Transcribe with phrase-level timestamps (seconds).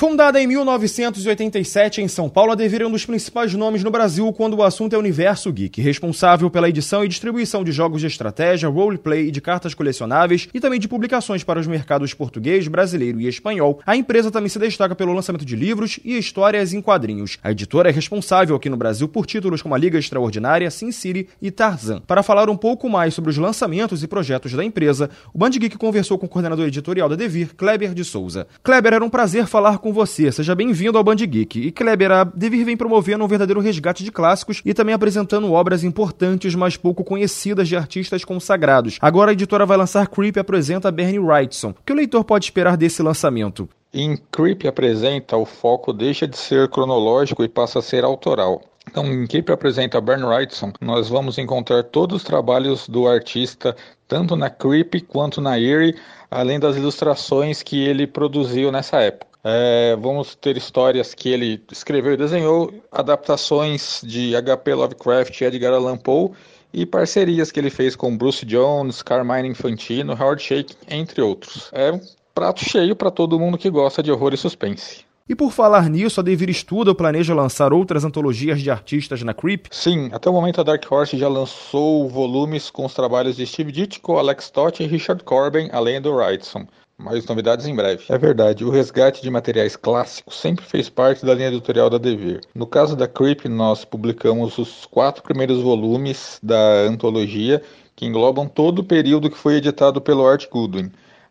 [0.00, 4.32] Fundada em 1987 em São Paulo, a Devir é um dos principais nomes no Brasil
[4.32, 8.66] quando o assunto é universo geek, responsável pela edição e distribuição de jogos de estratégia,
[8.66, 13.28] roleplay e de cartas colecionáveis e também de publicações para os mercados português, brasileiro e
[13.28, 13.78] espanhol.
[13.84, 17.36] A empresa também se destaca pelo lançamento de livros e histórias em quadrinhos.
[17.42, 21.28] A editora é responsável aqui no Brasil por títulos como a Liga Extraordinária, Sin City
[21.42, 22.00] e Tarzan.
[22.06, 25.76] Para falar um pouco mais sobre os lançamentos e projetos da empresa, o Band Geek
[25.76, 28.46] conversou com o coordenador editorial da Devir, Kleber de Souza.
[28.62, 30.30] Kleber, era um prazer falar com com você.
[30.30, 31.60] Seja bem-vindo ao Band Geek.
[31.60, 35.82] E Kleber, a Devir vem promovendo um verdadeiro resgate de clássicos e também apresentando obras
[35.82, 38.98] importantes, mas pouco conhecidas de artistas consagrados.
[39.00, 41.70] Agora a editora vai lançar Creep apresenta Bernie Wrightson.
[41.70, 43.68] O que o leitor pode esperar desse lançamento?
[43.92, 48.62] Em Creep apresenta, o foco deixa de ser cronológico e passa a ser autoral.
[48.88, 53.76] Então, em Creep apresenta Bernie Wrightson, nós vamos encontrar todos os trabalhos do artista,
[54.08, 55.96] tanto na Creep quanto na Eerie,
[56.30, 59.30] além das ilustrações que ele produziu nessa época.
[59.42, 64.74] É, vamos ter histórias que ele escreveu e desenhou, adaptações de H.P.
[64.74, 66.30] Lovecraft e Edgar Allan Poe
[66.72, 71.70] e parcerias que ele fez com Bruce Jones, Carmine Infantino, Howard Shake, entre outros.
[71.72, 72.00] É um
[72.34, 75.04] prato cheio para todo mundo que gosta de horror e suspense.
[75.30, 79.66] E por falar nisso, a Devir Estuda planeja lançar outras antologias de artistas na Creep?
[79.70, 83.70] Sim, até o momento a Dark Horse já lançou volumes com os trabalhos de Steve
[83.70, 86.66] Ditko, Alex Toth e Richard Corbin, além do Wrightson.
[86.98, 88.02] Mais novidades em breve.
[88.08, 92.40] É verdade, o resgate de materiais clássicos sempre fez parte da linha editorial da Devir.
[92.52, 97.62] No caso da Creep, nós publicamos os quatro primeiros volumes da antologia,
[97.94, 100.90] que englobam todo o período que foi editado pelo Art Goodwin.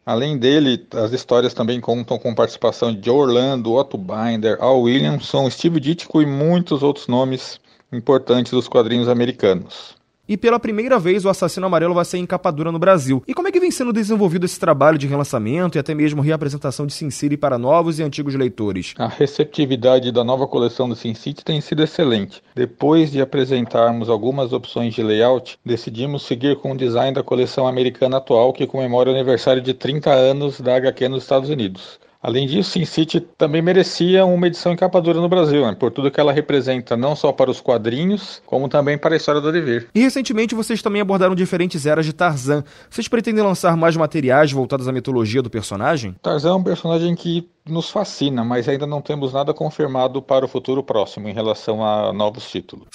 [0.09, 5.79] Além dele, as histórias também contam com participação de Orlando, Otto Binder, Al Williamson, Steve
[5.79, 7.61] Ditko e muitos outros nomes
[7.93, 9.95] importantes dos quadrinhos americanos.
[10.29, 13.23] E pela primeira vez o Assassino Amarelo vai ser em capa dura no Brasil.
[13.27, 16.85] E como é que vem sendo desenvolvido esse trabalho de relançamento e até mesmo reapresentação
[16.85, 18.93] de Sin City para novos e antigos leitores?
[18.99, 22.43] A receptividade da nova coleção do Sin City tem sido excelente.
[22.53, 28.17] Depois de apresentarmos algumas opções de layout, decidimos seguir com o design da coleção americana
[28.17, 31.99] atual que comemora o aniversário de 30 anos da HQ nos Estados Unidos.
[32.21, 35.73] Além disso, Sin City também merecia uma edição em capa dura no Brasil, né?
[35.79, 39.39] por tudo que ela representa, não só para os quadrinhos, como também para a história
[39.39, 39.87] do Devir.
[39.95, 42.63] E recentemente vocês também abordaram diferentes eras de Tarzan.
[42.89, 46.13] Vocês pretendem lançar mais materiais voltados à mitologia do personagem?
[46.21, 50.47] Tarzan é um personagem que nos fascina, mas ainda não temos nada confirmado para o
[50.47, 52.89] futuro próximo em relação a novos títulos.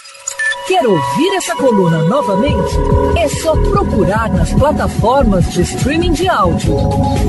[0.66, 2.74] Quer ouvir essa coluna novamente?
[3.18, 6.74] É só procurar nas plataformas de streaming de áudio.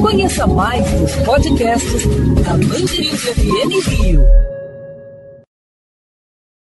[0.01, 2.06] Conheça mais dos podcasts
[2.44, 4.25] da Mandirinhos FM Rio.